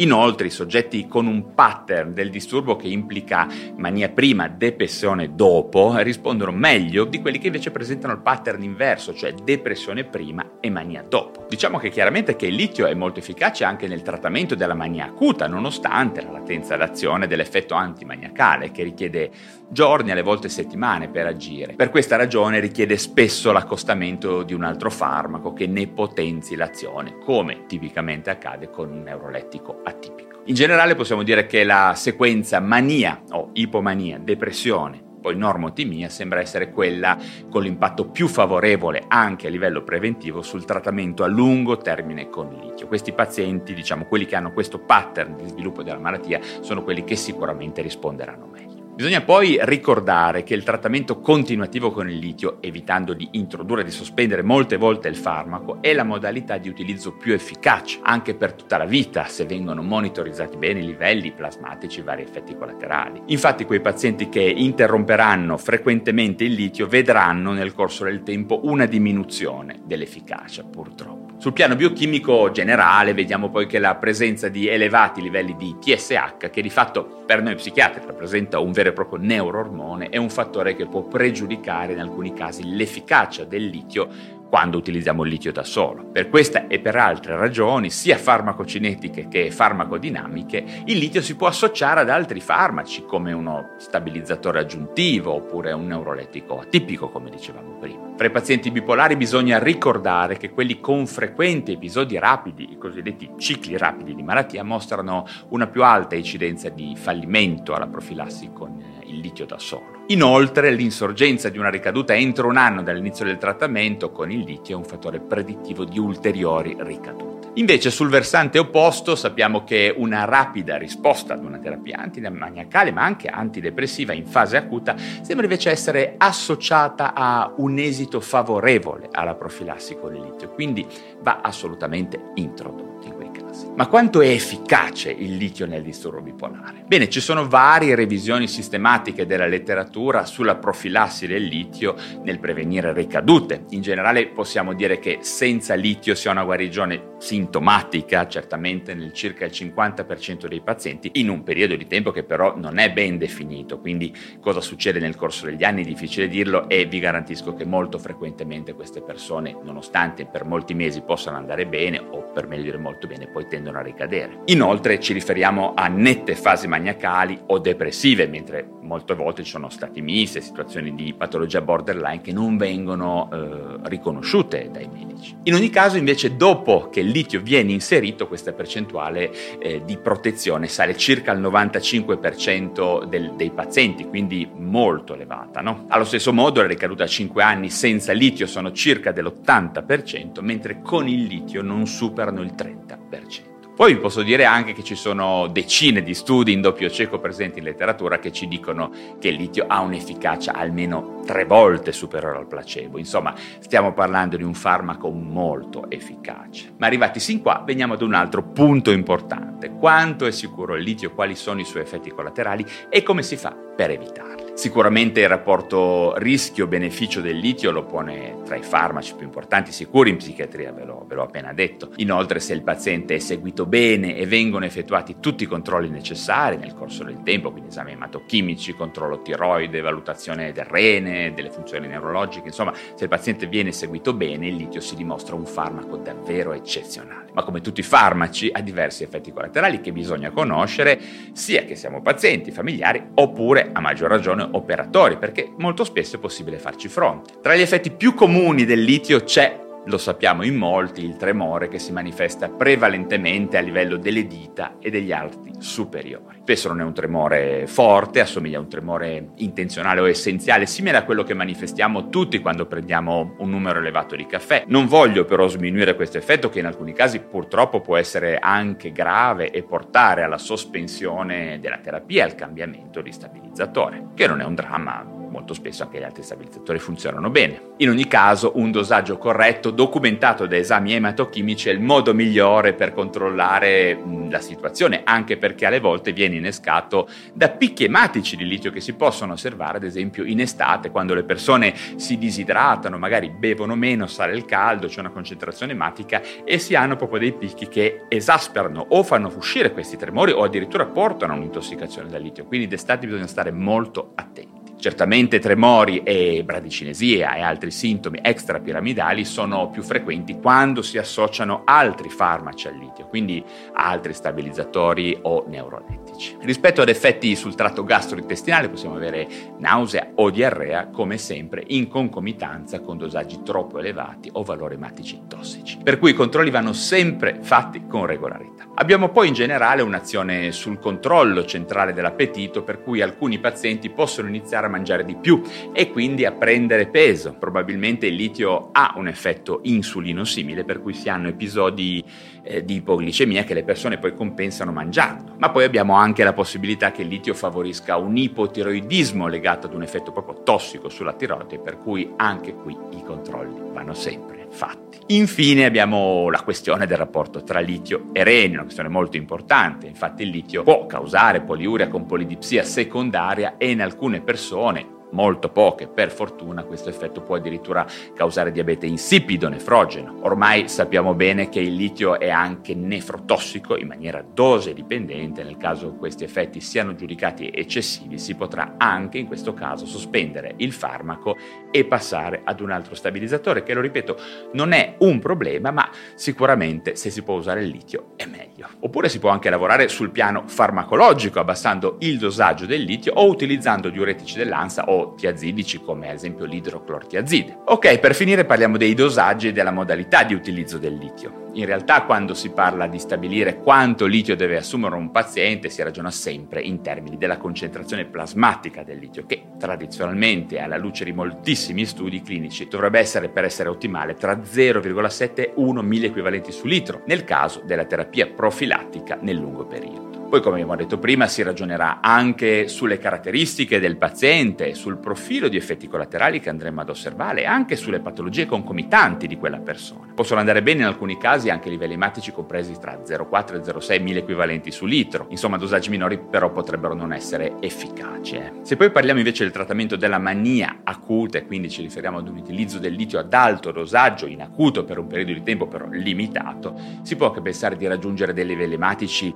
Inoltre 0.00 0.46
i 0.46 0.50
soggetti 0.50 1.08
con 1.08 1.26
un 1.26 1.54
pattern 1.54 2.14
del 2.14 2.30
disturbo 2.30 2.76
che 2.76 2.86
implica 2.86 3.48
mania 3.76 4.08
prima, 4.08 4.46
depressione 4.46 5.34
dopo, 5.34 5.96
rispondono 5.98 6.52
meglio 6.52 7.04
di 7.04 7.20
quelli 7.20 7.38
che 7.38 7.48
invece 7.48 7.72
presentano 7.72 8.12
il 8.12 8.20
pattern 8.20 8.62
inverso, 8.62 9.12
cioè 9.12 9.32
depressione 9.32 10.04
prima 10.04 10.58
e 10.60 10.70
mania 10.70 11.02
dopo. 11.02 11.46
Diciamo 11.48 11.78
che 11.78 11.90
chiaramente 11.90 12.36
che 12.36 12.46
il 12.46 12.54
litio 12.54 12.86
è 12.86 12.94
molto 12.94 13.18
efficace 13.18 13.64
anche 13.64 13.88
nel 13.88 14.02
trattamento 14.02 14.54
della 14.54 14.74
mania 14.74 15.06
acuta, 15.06 15.48
nonostante 15.48 16.22
la 16.22 16.30
latenza 16.30 16.76
d'azione 16.76 17.26
dell'effetto 17.26 17.74
antimaniacale 17.74 18.70
che 18.70 18.84
richiede 18.84 19.30
giorni, 19.68 20.12
alle 20.12 20.22
volte 20.22 20.48
settimane 20.48 21.08
per 21.08 21.26
agire. 21.26 21.74
Per 21.74 21.90
questa 21.90 22.14
ragione 22.14 22.60
richiede 22.60 22.96
spesso 22.96 23.50
l'accostamento 23.50 24.44
di 24.44 24.54
un 24.54 24.62
altro 24.62 24.90
farmaco 24.90 25.52
che 25.52 25.66
ne 25.66 25.88
potenzi 25.88 26.54
l'azione, 26.54 27.18
come 27.18 27.66
tipicamente 27.66 28.30
accade 28.30 28.70
con 28.70 28.90
un 28.90 29.02
neurolettico 29.02 29.80
atipico. 29.88 30.42
In 30.44 30.54
generale 30.54 30.94
possiamo 30.94 31.22
dire 31.22 31.46
che 31.46 31.64
la 31.64 31.92
sequenza 31.94 32.60
mania 32.60 33.22
o 33.30 33.50
ipomania, 33.52 34.18
depressione, 34.18 35.06
poi 35.20 35.36
normotimia 35.36 36.08
sembra 36.08 36.40
essere 36.40 36.70
quella 36.70 37.18
con 37.50 37.62
l'impatto 37.62 38.08
più 38.08 38.28
favorevole 38.28 39.04
anche 39.08 39.46
a 39.48 39.50
livello 39.50 39.82
preventivo 39.82 40.40
sul 40.40 40.64
trattamento 40.64 41.24
a 41.24 41.26
lungo 41.26 41.76
termine 41.76 42.30
con 42.30 42.48
litio. 42.48 42.86
Questi 42.86 43.12
pazienti, 43.12 43.74
diciamo 43.74 44.06
quelli 44.06 44.24
che 44.24 44.36
hanno 44.36 44.52
questo 44.52 44.78
pattern 44.78 45.36
di 45.36 45.48
sviluppo 45.48 45.82
della 45.82 45.98
malattia, 45.98 46.40
sono 46.60 46.82
quelli 46.82 47.04
che 47.04 47.16
sicuramente 47.16 47.82
risponderanno 47.82 48.46
meglio. 48.46 48.77
Bisogna 48.98 49.20
poi 49.20 49.56
ricordare 49.60 50.42
che 50.42 50.54
il 50.54 50.64
trattamento 50.64 51.20
continuativo 51.20 51.92
con 51.92 52.10
il 52.10 52.16
litio, 52.16 52.56
evitando 52.60 53.14
di 53.14 53.28
introdurre 53.34 53.82
e 53.82 53.84
di 53.84 53.92
sospendere 53.92 54.42
molte 54.42 54.76
volte 54.76 55.06
il 55.06 55.14
farmaco, 55.14 55.80
è 55.80 55.92
la 55.92 56.02
modalità 56.02 56.58
di 56.58 56.68
utilizzo 56.68 57.12
più 57.12 57.32
efficace, 57.32 58.00
anche 58.02 58.34
per 58.34 58.54
tutta 58.54 58.76
la 58.76 58.86
vita, 58.86 59.26
se 59.26 59.44
vengono 59.44 59.84
monitorizzati 59.84 60.56
bene 60.56 60.80
i 60.80 60.86
livelli 60.86 61.30
plasmatici 61.30 61.98
e 61.98 62.02
i 62.02 62.06
vari 62.06 62.22
effetti 62.22 62.56
collaterali. 62.56 63.22
Infatti 63.26 63.64
quei 63.64 63.80
pazienti 63.80 64.28
che 64.28 64.42
interromperanno 64.42 65.56
frequentemente 65.58 66.42
il 66.42 66.54
litio 66.54 66.88
vedranno 66.88 67.52
nel 67.52 67.74
corso 67.74 68.02
del 68.02 68.24
tempo 68.24 68.62
una 68.64 68.86
diminuzione 68.86 69.78
dell'efficacia, 69.84 70.64
purtroppo. 70.64 71.17
Sul 71.38 71.52
piano 71.52 71.76
biochimico 71.76 72.50
generale 72.50 73.14
vediamo 73.14 73.48
poi 73.48 73.68
che 73.68 73.78
la 73.78 73.94
presenza 73.94 74.48
di 74.48 74.66
elevati 74.66 75.22
livelli 75.22 75.54
di 75.54 75.76
TSH, 75.78 76.50
che 76.50 76.60
di 76.60 76.68
fatto 76.68 77.22
per 77.24 77.42
noi 77.42 77.54
psichiatri 77.54 78.02
rappresenta 78.04 78.58
un 78.58 78.72
vero 78.72 78.88
e 78.88 78.92
proprio 78.92 79.20
neuroormone, 79.22 80.08
è 80.08 80.16
un 80.16 80.30
fattore 80.30 80.74
che 80.74 80.86
può 80.86 81.04
pregiudicare 81.04 81.92
in 81.92 82.00
alcuni 82.00 82.34
casi 82.34 82.74
l'efficacia 82.74 83.44
del 83.44 83.66
litio 83.66 84.08
quando 84.48 84.78
utilizziamo 84.78 85.24
il 85.24 85.30
litio 85.30 85.52
da 85.52 85.62
solo. 85.62 86.06
Per 86.10 86.28
questa 86.28 86.66
e 86.66 86.80
per 86.80 86.96
altre 86.96 87.36
ragioni, 87.36 87.90
sia 87.90 88.16
farmacocinetiche 88.16 89.28
che 89.28 89.50
farmacodinamiche, 89.50 90.82
il 90.86 90.98
litio 90.98 91.20
si 91.20 91.36
può 91.36 91.46
associare 91.46 92.00
ad 92.00 92.10
altri 92.10 92.40
farmaci 92.40 93.04
come 93.04 93.32
uno 93.32 93.74
stabilizzatore 93.76 94.60
aggiuntivo 94.60 95.34
oppure 95.34 95.72
un 95.72 95.86
neurolettico 95.86 96.60
atipico, 96.60 97.10
come 97.10 97.30
dicevamo 97.30 97.76
prima. 97.78 98.14
Tra 98.16 98.26
i 98.26 98.30
pazienti 98.30 98.70
bipolari 98.70 99.16
bisogna 99.16 99.58
ricordare 99.58 100.36
che 100.36 100.50
quelli 100.50 100.80
con 100.80 101.06
frequenti 101.06 101.72
episodi 101.72 102.18
rapidi, 102.18 102.72
i 102.72 102.78
cosiddetti 102.78 103.30
cicli 103.36 103.76
rapidi 103.76 104.14
di 104.14 104.22
malattia, 104.22 104.64
mostrano 104.64 105.26
una 105.50 105.66
più 105.66 105.84
alta 105.84 106.16
incidenza 106.16 106.68
di 106.68 106.96
fallimento 106.96 107.74
alla 107.74 107.86
profilassi 107.86 108.50
con 108.52 108.82
il 109.04 109.18
litio 109.18 109.46
da 109.46 109.58
solo. 109.58 109.97
Inoltre, 110.10 110.70
l'insorgenza 110.70 111.50
di 111.50 111.58
una 111.58 111.68
ricaduta 111.68 112.14
entro 112.14 112.48
un 112.48 112.56
anno 112.56 112.82
dall'inizio 112.82 113.26
del 113.26 113.36
trattamento 113.36 114.10
con 114.10 114.30
il 114.30 114.40
litio 114.40 114.74
è 114.74 114.78
un 114.78 114.84
fattore 114.84 115.20
predittivo 115.20 115.84
di 115.84 115.98
ulteriori 115.98 116.74
ricadute. 116.78 117.50
Invece 117.54 117.90
sul 117.90 118.08
versante 118.08 118.58
opposto 118.58 119.14
sappiamo 119.14 119.64
che 119.64 119.92
una 119.94 120.24
rapida 120.24 120.78
risposta 120.78 121.34
ad 121.34 121.44
una 121.44 121.58
terapia 121.58 121.98
antimaniacale 121.98 122.90
ma 122.90 123.02
anche 123.02 123.28
antidepressiva 123.28 124.14
in 124.14 124.24
fase 124.24 124.56
acuta 124.56 124.96
sembra 124.96 125.44
invece 125.44 125.70
essere 125.70 126.14
associata 126.16 127.12
a 127.12 127.52
un 127.56 127.76
esito 127.78 128.20
favorevole 128.20 129.08
alla 129.12 129.34
profilassi 129.34 129.98
con 129.98 130.14
il 130.14 130.22
litio, 130.22 130.48
quindi 130.54 130.86
va 131.20 131.40
assolutamente 131.42 132.30
introdotto 132.36 133.06
in 133.06 133.12
quei 133.12 133.30
casi. 133.30 133.67
Ma 133.78 133.86
quanto 133.86 134.22
è 134.22 134.26
efficace 134.26 135.12
il 135.12 135.36
litio 135.36 135.64
nel 135.64 135.84
disturbo 135.84 136.20
bipolare? 136.20 136.82
Bene, 136.84 137.08
ci 137.08 137.20
sono 137.20 137.46
varie 137.46 137.94
revisioni 137.94 138.48
sistematiche 138.48 139.24
della 139.24 139.46
letteratura 139.46 140.24
sulla 140.24 140.56
profilassi 140.56 141.28
del 141.28 141.44
litio 141.44 141.94
nel 142.24 142.40
prevenire 142.40 142.92
ricadute. 142.92 143.66
In 143.68 143.80
generale 143.80 144.30
possiamo 144.30 144.74
dire 144.74 144.98
che 144.98 145.18
senza 145.20 145.74
litio 145.74 146.16
si 146.16 146.26
ha 146.26 146.32
una 146.32 146.42
guarigione 146.42 147.10
sintomatica, 147.18 148.26
certamente 148.26 148.94
nel 148.94 149.12
circa 149.12 149.44
il 149.44 149.52
50% 149.52 150.48
dei 150.48 150.60
pazienti, 150.60 151.12
in 151.14 151.28
un 151.28 151.44
periodo 151.44 151.76
di 151.76 151.86
tempo 151.86 152.10
che 152.10 152.24
però 152.24 152.56
non 152.56 152.78
è 152.78 152.90
ben 152.90 153.16
definito. 153.16 153.78
Quindi 153.78 154.12
cosa 154.40 154.60
succede 154.60 154.98
nel 154.98 155.14
corso 155.14 155.46
degli 155.46 155.62
anni 155.62 155.82
è 155.82 155.86
difficile 155.86 156.26
dirlo 156.26 156.68
e 156.68 156.86
vi 156.86 156.98
garantisco 156.98 157.54
che 157.54 157.64
molto 157.64 157.98
frequentemente 157.98 158.74
queste 158.74 159.02
persone, 159.02 159.56
nonostante 159.62 160.26
per 160.26 160.44
molti 160.44 160.74
mesi 160.74 161.00
possano 161.02 161.36
andare 161.36 161.64
bene 161.64 162.00
o 162.00 162.32
per 162.32 162.48
meglio 162.48 162.64
dire 162.64 162.78
molto 162.78 163.06
bene, 163.06 163.28
poi 163.28 163.46
tendono 163.46 163.66
a 163.76 163.82
ricadere. 163.82 164.40
Inoltre 164.46 164.98
ci 164.98 165.12
riferiamo 165.12 165.74
a 165.74 165.88
nette 165.88 166.34
fasi 166.34 166.66
maniacali 166.66 167.38
o 167.48 167.58
depressive, 167.58 168.26
mentre 168.26 168.66
molte 168.88 169.14
volte 169.14 169.44
ci 169.44 169.50
sono 169.50 169.68
stati 169.68 170.00
miste, 170.00 170.40
situazioni 170.40 170.94
di 170.94 171.12
patologia 171.12 171.60
borderline 171.60 172.22
che 172.22 172.32
non 172.32 172.56
vengono 172.56 173.28
eh, 173.30 173.88
riconosciute 173.88 174.70
dai 174.72 174.88
medici. 174.88 175.36
In 175.44 175.54
ogni 175.54 175.68
caso 175.68 175.96
invece 175.96 176.36
dopo 176.36 176.88
che 176.88 177.00
il 177.00 177.08
litio 177.08 177.40
viene 177.40 177.72
inserito 177.72 178.26
questa 178.26 178.52
percentuale 178.52 179.58
eh, 179.58 179.82
di 179.84 179.98
protezione 179.98 180.68
sale 180.68 180.96
circa 180.96 181.32
al 181.32 181.40
95% 181.40 183.04
del, 183.04 183.34
dei 183.36 183.50
pazienti, 183.50 184.04
quindi 184.04 184.48
molto 184.54 185.14
elevata. 185.14 185.60
No? 185.60 185.84
Allo 185.88 186.04
stesso 186.04 186.32
modo 186.32 186.62
le 186.62 186.68
ricadute 186.68 187.02
a 187.02 187.06
5 187.06 187.42
anni 187.42 187.68
senza 187.68 188.12
litio 188.12 188.46
sono 188.46 188.72
circa 188.72 189.12
dell'80%, 189.12 190.40
mentre 190.40 190.80
con 190.80 191.06
il 191.06 191.24
litio 191.24 191.62
non 191.62 191.86
superano 191.86 192.40
il 192.40 192.54
30%. 192.56 193.57
Poi 193.78 193.94
vi 193.94 194.00
posso 194.00 194.22
dire 194.22 194.44
anche 194.44 194.72
che 194.72 194.82
ci 194.82 194.96
sono 194.96 195.46
decine 195.46 196.02
di 196.02 196.12
studi 196.12 196.52
in 196.52 196.60
doppio 196.60 196.90
cieco 196.90 197.20
presenti 197.20 197.60
in 197.60 197.64
letteratura 197.64 198.18
che 198.18 198.32
ci 198.32 198.48
dicono 198.48 198.90
che 199.20 199.28
il 199.28 199.36
litio 199.36 199.66
ha 199.68 199.78
un'efficacia 199.82 200.52
almeno 200.52 201.22
tre 201.24 201.44
volte 201.44 201.92
superiore 201.92 202.38
al 202.38 202.48
placebo. 202.48 202.98
Insomma, 202.98 203.32
stiamo 203.60 203.92
parlando 203.92 204.36
di 204.36 204.42
un 204.42 204.54
farmaco 204.54 205.10
molto 205.10 205.88
efficace. 205.90 206.74
Ma 206.76 206.86
arrivati 206.86 207.20
sin 207.20 207.40
qua, 207.40 207.62
veniamo 207.64 207.94
ad 207.94 208.02
un 208.02 208.14
altro 208.14 208.42
punto 208.42 208.90
importante. 208.90 209.70
Quanto 209.70 210.26
è 210.26 210.32
sicuro 210.32 210.74
il 210.74 210.82
litio, 210.82 211.12
quali 211.12 211.36
sono 211.36 211.60
i 211.60 211.64
suoi 211.64 211.82
effetti 211.82 212.10
collaterali 212.10 212.66
e 212.88 213.04
come 213.04 213.22
si 213.22 213.36
fa 213.36 213.54
per 213.54 213.90
evitarli? 213.90 214.37
Sicuramente 214.58 215.20
il 215.20 215.28
rapporto 215.28 216.14
rischio-beneficio 216.16 217.20
del 217.20 217.36
litio 217.36 217.70
lo 217.70 217.84
pone 217.84 218.38
tra 218.44 218.56
i 218.56 218.62
farmaci 218.64 219.14
più 219.14 219.24
importanti 219.24 219.70
sicuri 219.70 220.10
in 220.10 220.16
psichiatria, 220.16 220.72
ve 220.72 220.84
l'ho, 220.84 221.04
ve 221.06 221.14
l'ho, 221.14 221.22
appena 221.22 221.52
detto. 221.52 221.92
Inoltre 221.98 222.40
se 222.40 222.54
il 222.54 222.64
paziente 222.64 223.14
è 223.14 223.18
seguito 223.20 223.66
bene 223.66 224.16
e 224.16 224.26
vengono 224.26 224.64
effettuati 224.64 225.18
tutti 225.20 225.44
i 225.44 225.46
controlli 225.46 225.88
necessari 225.88 226.56
nel 226.56 226.74
corso 226.74 227.04
del 227.04 227.22
tempo, 227.22 227.52
quindi 227.52 227.68
esami 227.68 227.92
ematochimici, 227.92 228.72
controllo 228.72 229.22
tiroide, 229.22 229.80
valutazione 229.80 230.50
del 230.50 230.64
rene, 230.64 231.32
delle 231.34 231.50
funzioni 231.50 231.86
neurologiche, 231.86 232.48
insomma 232.48 232.74
se 232.74 233.04
il 233.04 233.08
paziente 233.08 233.46
viene 233.46 233.70
seguito 233.70 234.12
bene 234.12 234.48
il 234.48 234.56
litio 234.56 234.80
si 234.80 234.96
dimostra 234.96 235.36
un 235.36 235.46
farmaco 235.46 235.98
davvero 235.98 236.52
eccezionale. 236.52 237.30
Ma 237.32 237.44
come 237.44 237.60
tutti 237.60 237.78
i 237.78 237.84
farmaci 237.84 238.50
ha 238.52 238.60
diversi 238.60 239.04
effetti 239.04 239.30
collaterali 239.32 239.80
che 239.80 239.92
bisogna 239.92 240.32
conoscere 240.32 240.98
sia 241.32 241.62
che 241.62 241.76
siamo 241.76 242.02
pazienti, 242.02 242.50
familiari 242.50 243.00
oppure 243.14 243.70
a 243.72 243.78
maggior 243.78 244.10
ragione 244.10 244.46
operatori, 244.52 245.16
perché 245.16 245.52
molto 245.58 245.84
spesso 245.84 246.16
è 246.16 246.18
possibile 246.18 246.58
farci 246.58 246.88
fronte. 246.88 247.34
Tra 247.40 247.54
gli 247.54 247.60
effetti 247.60 247.90
più 247.90 248.14
comuni 248.14 248.64
del 248.64 248.82
litio 248.82 249.22
c'è 249.24 249.66
lo 249.86 249.98
sappiamo 249.98 250.44
in 250.44 250.54
molti, 250.54 251.04
il 251.04 251.16
tremore 251.16 251.68
che 251.68 251.78
si 251.78 251.92
manifesta 251.92 252.48
prevalentemente 252.48 253.56
a 253.56 253.60
livello 253.60 253.96
delle 253.96 254.26
dita 254.26 254.76
e 254.80 254.90
degli 254.90 255.12
arti 255.12 255.52
superiori. 255.58 256.38
Spesso 256.42 256.68
non 256.68 256.80
è 256.80 256.84
un 256.84 256.94
tremore 256.94 257.66
forte, 257.66 258.20
assomiglia 258.20 258.58
a 258.58 258.60
un 258.60 258.68
tremore 258.68 259.30
intenzionale 259.36 260.00
o 260.00 260.08
essenziale, 260.08 260.66
simile 260.66 260.98
a 260.98 261.04
quello 261.04 261.22
che 261.22 261.34
manifestiamo 261.34 262.08
tutti 262.08 262.38
quando 262.40 262.66
prendiamo 262.66 263.34
un 263.38 263.50
numero 263.50 263.78
elevato 263.78 264.16
di 264.16 264.26
caffè. 264.26 264.64
Non 264.66 264.86
voglio 264.86 265.24
però 265.24 265.46
sminuire 265.46 265.94
questo 265.94 266.18
effetto 266.18 266.48
che 266.48 266.58
in 266.58 266.66
alcuni 266.66 266.92
casi 266.92 267.20
purtroppo 267.20 267.80
può 267.80 267.96
essere 267.96 268.38
anche 268.38 268.92
grave 268.92 269.50
e 269.50 269.62
portare 269.62 270.22
alla 270.22 270.38
sospensione 270.38 271.58
della 271.60 271.78
terapia 271.78 272.22
e 272.22 272.26
al 272.26 272.34
cambiamento 272.34 273.00
di 273.00 273.12
stabilizzatore, 273.12 274.08
che 274.14 274.26
non 274.26 274.40
è 274.40 274.44
un 274.44 274.54
dramma 274.54 275.16
molto 275.28 275.54
spesso 275.54 275.82
anche 275.82 275.98
gli 275.98 276.02
altri 276.02 276.22
stabilizzatori 276.22 276.78
funzionano 276.78 277.30
bene. 277.30 277.60
In 277.78 277.90
ogni 277.90 278.06
caso, 278.06 278.52
un 278.56 278.70
dosaggio 278.70 279.18
corretto, 279.18 279.70
documentato 279.70 280.46
da 280.46 280.56
esami 280.56 280.94
ematochimici, 280.94 281.68
è 281.68 281.72
il 281.72 281.80
modo 281.80 282.14
migliore 282.14 282.74
per 282.74 282.92
controllare 282.92 283.98
la 284.28 284.40
situazione, 284.40 285.02
anche 285.04 285.36
perché 285.36 285.66
alle 285.66 285.80
volte 285.80 286.12
viene 286.12 286.36
innescato 286.36 287.08
da 287.32 287.48
picchi 287.48 287.84
ematici 287.84 288.36
di 288.36 288.46
litio 288.46 288.70
che 288.70 288.80
si 288.80 288.94
possono 288.94 289.34
osservare, 289.34 289.78
ad 289.78 289.84
esempio, 289.84 290.24
in 290.24 290.40
estate, 290.40 290.90
quando 290.90 291.14
le 291.14 291.24
persone 291.24 291.74
si 291.96 292.18
disidratano, 292.18 292.98
magari 292.98 293.30
bevono 293.30 293.74
meno, 293.74 294.06
sale 294.06 294.34
il 294.34 294.44
caldo, 294.44 294.88
c'è 294.88 295.00
una 295.00 295.10
concentrazione 295.10 295.72
ematica 295.72 296.20
e 296.44 296.58
si 296.58 296.74
hanno 296.74 296.96
proprio 296.96 297.20
dei 297.20 297.32
picchi 297.32 297.68
che 297.68 298.04
esasperano 298.08 298.84
o 298.88 299.02
fanno 299.02 299.32
uscire 299.34 299.72
questi 299.72 299.96
tremori 299.96 300.32
o 300.32 300.42
addirittura 300.42 300.86
portano 300.86 301.32
a 301.32 301.36
un'intossicazione 301.36 302.08
da 302.08 302.18
litio. 302.18 302.44
Quindi 302.46 302.66
d'estate 302.66 303.06
bisogna 303.06 303.26
stare 303.26 303.50
molto 303.50 304.12
attenti. 304.14 304.57
Certamente 304.80 305.40
tremori 305.40 306.04
e 306.04 306.44
bradicinesia 306.44 307.34
e 307.34 307.40
altri 307.40 307.72
sintomi 307.72 308.20
extrapiramidali 308.22 309.24
sono 309.24 309.70
più 309.70 309.82
frequenti 309.82 310.38
quando 310.38 310.82
si 310.82 310.98
associano 310.98 311.62
altri 311.64 312.08
farmaci 312.08 312.68
al 312.68 312.76
litio, 312.76 313.08
quindi 313.08 313.42
altri 313.72 314.14
stabilizzatori 314.14 315.18
o 315.22 315.44
neurolettici. 315.48 316.36
Rispetto 316.42 316.80
ad 316.80 316.88
effetti 316.88 317.34
sul 317.34 317.56
tratto 317.56 317.82
gastrointestinale 317.82 318.68
possiamo 318.68 318.94
avere 318.94 319.26
nausea 319.58 320.12
o 320.14 320.30
diarrea, 320.30 320.86
come 320.86 321.18
sempre, 321.18 321.64
in 321.66 321.88
concomitanza 321.88 322.80
con 322.80 322.98
dosaggi 322.98 323.42
troppo 323.42 323.80
elevati 323.80 324.30
o 324.32 324.44
valori 324.44 324.74
ematici 324.74 325.22
tossici. 325.26 325.78
Per 325.82 325.98
cui 325.98 326.10
i 326.10 326.14
controlli 326.14 326.50
vanno 326.50 326.72
sempre 326.72 327.38
fatti 327.40 327.86
con 327.88 328.06
regolarità. 328.06 328.66
Abbiamo 328.76 329.08
poi 329.08 329.26
in 329.26 329.34
generale 329.34 329.82
un'azione 329.82 330.52
sul 330.52 330.78
controllo 330.78 331.44
centrale 331.44 331.92
dell'appetito, 331.92 332.62
per 332.62 332.80
cui 332.80 333.02
alcuni 333.02 333.40
pazienti 333.40 333.90
possono 333.90 334.28
iniziare 334.28 334.66
a 334.66 334.67
mangiare 334.68 335.04
di 335.04 335.16
più 335.16 335.42
e 335.72 335.90
quindi 335.90 336.24
a 336.24 336.32
prendere 336.32 336.86
peso. 336.86 337.36
Probabilmente 337.38 338.06
il 338.06 338.14
litio 338.14 338.70
ha 338.72 338.94
un 338.96 339.08
effetto 339.08 339.60
insulino 339.64 340.24
simile 340.24 340.64
per 340.64 340.80
cui 340.80 340.94
si 340.94 341.08
hanno 341.08 341.28
episodi 341.28 342.04
eh, 342.42 342.64
di 342.64 342.76
ipoglicemia 342.76 343.44
che 343.44 343.54
le 343.54 343.64
persone 343.64 343.98
poi 343.98 344.14
compensano 344.14 344.72
mangiando. 344.72 345.34
Ma 345.38 345.50
poi 345.50 345.64
abbiamo 345.64 345.94
anche 345.94 346.24
la 346.24 346.32
possibilità 346.32 346.90
che 346.90 347.02
il 347.02 347.08
litio 347.08 347.34
favorisca 347.34 347.96
un 347.96 348.16
ipotiroidismo 348.16 349.26
legato 349.28 349.66
ad 349.66 349.74
un 349.74 349.82
effetto 349.82 350.12
proprio 350.12 350.42
tossico 350.42 350.88
sulla 350.88 351.12
tiroide, 351.12 351.58
per 351.58 351.78
cui 351.78 352.12
anche 352.16 352.54
qui 352.54 352.76
i 352.92 353.02
controlli 353.02 353.60
vanno 353.72 353.94
sempre 353.94 354.46
fatti. 354.50 354.98
Infine 355.08 355.64
abbiamo 355.64 356.28
la 356.30 356.42
questione 356.42 356.86
del 356.86 356.96
rapporto 356.96 357.42
tra 357.42 357.60
litio 357.60 358.08
e 358.12 358.24
rene, 358.24 358.54
una 358.54 358.62
questione 358.62 358.88
molto 358.88 359.16
importante. 359.16 359.86
Infatti 359.86 360.22
il 360.22 360.30
litio 360.30 360.62
può 360.62 360.86
causare 360.86 361.40
poliuria 361.40 361.88
con 361.88 362.06
polidipsia 362.06 362.62
secondaria 362.62 363.56
e 363.56 363.70
in 363.70 363.80
alcune 363.80 364.20
persone 364.20 364.96
molto 365.10 365.48
poche. 365.48 365.88
Per 365.88 366.10
fortuna 366.10 366.64
questo 366.64 366.88
effetto 366.88 367.22
può 367.22 367.36
addirittura 367.36 367.86
causare 368.14 368.52
diabete 368.52 368.86
insipido, 368.86 369.48
nefrogeno. 369.48 370.18
Ormai 370.22 370.68
sappiamo 370.68 371.14
bene 371.14 371.48
che 371.48 371.60
il 371.60 371.74
litio 371.74 372.18
è 372.18 372.30
anche 372.30 372.74
nefrotossico 372.74 373.76
in 373.76 373.86
maniera 373.86 374.22
dose 374.22 374.74
dipendente, 374.74 375.42
nel 375.42 375.56
caso 375.56 375.94
questi 375.94 376.24
effetti 376.24 376.60
siano 376.60 376.94
giudicati 376.94 377.50
eccessivi 377.52 378.18
si 378.18 378.34
potrà 378.34 378.74
anche 378.76 379.18
in 379.18 379.26
questo 379.26 379.54
caso 379.54 379.86
sospendere 379.86 380.54
il 380.58 380.72
farmaco 380.72 381.36
e 381.70 381.84
passare 381.84 382.42
ad 382.44 382.60
un 382.60 382.70
altro 382.70 382.94
stabilizzatore 382.94 383.62
che 383.62 383.74
lo 383.74 383.80
ripeto 383.80 384.16
non 384.52 384.72
è 384.72 384.96
un 384.98 385.18
problema 385.18 385.70
ma 385.70 385.90
sicuramente 386.14 386.96
se 386.96 387.10
si 387.10 387.22
può 387.22 387.36
usare 387.36 387.62
il 387.62 387.68
litio 387.68 388.12
è 388.16 388.26
meglio. 388.26 388.68
Oppure 388.80 389.08
si 389.08 389.18
può 389.18 389.30
anche 389.30 389.50
lavorare 389.50 389.88
sul 389.88 390.10
piano 390.10 390.44
farmacologico 390.46 391.40
abbassando 391.40 391.96
il 392.00 392.18
dosaggio 392.18 392.66
del 392.66 392.82
litio 392.82 393.14
o 393.14 393.26
utilizzando 393.28 393.88
diuretici 393.88 394.36
dell'ansa 394.36 394.84
o 394.86 394.97
tiazidici 395.16 395.80
come 395.80 396.08
ad 396.08 396.14
esempio 396.14 396.44
l'idroclortiazide. 396.44 397.58
Ok, 397.66 397.98
per 397.98 398.14
finire 398.14 398.44
parliamo 398.44 398.76
dei 398.76 398.94
dosaggi 398.94 399.48
e 399.48 399.52
della 399.52 399.70
modalità 399.70 400.24
di 400.24 400.34
utilizzo 400.34 400.78
del 400.78 400.94
litio. 400.94 401.46
In 401.54 401.64
realtà 401.64 402.02
quando 402.02 402.34
si 402.34 402.50
parla 402.50 402.86
di 402.86 402.98
stabilire 402.98 403.58
quanto 403.58 404.06
litio 404.06 404.36
deve 404.36 404.58
assumere 404.58 404.94
un 404.94 405.10
paziente 405.10 405.70
si 405.70 405.82
ragiona 405.82 406.10
sempre 406.10 406.60
in 406.60 406.82
termini 406.82 407.16
della 407.16 407.36
concentrazione 407.36 408.04
plasmatica 408.04 408.82
del 408.82 408.98
litio 408.98 409.26
che 409.26 409.44
tradizionalmente 409.58 410.60
alla 410.60 410.76
luce 410.76 411.04
di 411.04 411.12
moltissimi 411.12 411.84
studi 411.84 412.22
clinici 412.22 412.68
dovrebbe 412.68 413.00
essere 413.00 413.28
per 413.28 413.44
essere 413.44 413.68
ottimale 413.68 414.14
tra 414.14 414.36
0,7 414.36 415.34
e 415.34 415.52
1 415.56 415.82
milliequivalenti 415.82 416.52
su 416.52 416.66
litro 416.66 417.02
nel 417.06 417.24
caso 417.24 417.62
della 417.64 417.84
terapia 417.84 418.26
profilattica 418.26 419.18
nel 419.20 419.36
lungo 419.36 419.66
periodo. 419.66 420.07
Poi, 420.28 420.42
come 420.42 420.56
abbiamo 420.56 420.76
detto 420.76 420.98
prima, 420.98 421.26
si 421.26 421.42
ragionerà 421.42 422.00
anche 422.02 422.68
sulle 422.68 422.98
caratteristiche 422.98 423.80
del 423.80 423.96
paziente, 423.96 424.74
sul 424.74 424.98
profilo 424.98 425.48
di 425.48 425.56
effetti 425.56 425.88
collaterali 425.88 426.38
che 426.38 426.50
andremo 426.50 426.82
ad 426.82 426.90
osservare 426.90 427.40
e 427.40 427.46
anche 427.46 427.76
sulle 427.76 428.00
patologie 428.00 428.44
concomitanti 428.44 429.26
di 429.26 429.38
quella 429.38 429.58
persona. 429.58 430.12
Possono 430.14 430.40
andare 430.40 430.62
bene 430.62 430.80
in 430.80 430.86
alcuni 430.86 431.16
casi 431.16 431.48
anche 431.48 431.70
livelli 431.70 431.94
ematici 431.94 432.30
compresi 432.30 432.76
tra 432.78 433.00
0,4 433.02 433.54
e 433.54 433.72
0,6 433.72 434.02
mille 434.02 434.18
equivalenti 434.18 434.70
su 434.70 434.84
litro. 434.84 435.28
Insomma, 435.30 435.56
dosaggi 435.56 435.88
minori 435.88 436.18
però 436.18 436.52
potrebbero 436.52 436.92
non 436.92 437.14
essere 437.14 437.54
efficaci. 437.60 438.34
Eh. 438.34 438.52
Se 438.64 438.76
poi 438.76 438.90
parliamo 438.90 439.20
invece 439.20 439.44
del 439.44 439.52
trattamento 439.52 439.96
della 439.96 440.18
mania 440.18 440.80
acuta, 440.84 441.38
e 441.38 441.46
quindi 441.46 441.70
ci 441.70 441.80
riferiamo 441.80 442.18
ad 442.18 442.28
un 442.28 442.36
utilizzo 442.36 442.78
del 442.78 442.92
litio 442.92 443.18
ad 443.18 443.32
alto 443.32 443.72
dosaggio 443.72 444.26
in 444.26 444.42
acuto 444.42 444.84
per 444.84 444.98
un 444.98 445.06
periodo 445.06 445.32
di 445.32 445.42
tempo 445.42 445.66
però 445.66 445.86
limitato, 445.88 446.78
si 447.00 447.16
può 447.16 447.28
anche 447.28 447.40
pensare 447.40 447.76
di 447.78 447.86
raggiungere 447.86 448.34
dei 448.34 448.44
livelli 448.44 448.74
ematici 448.74 449.34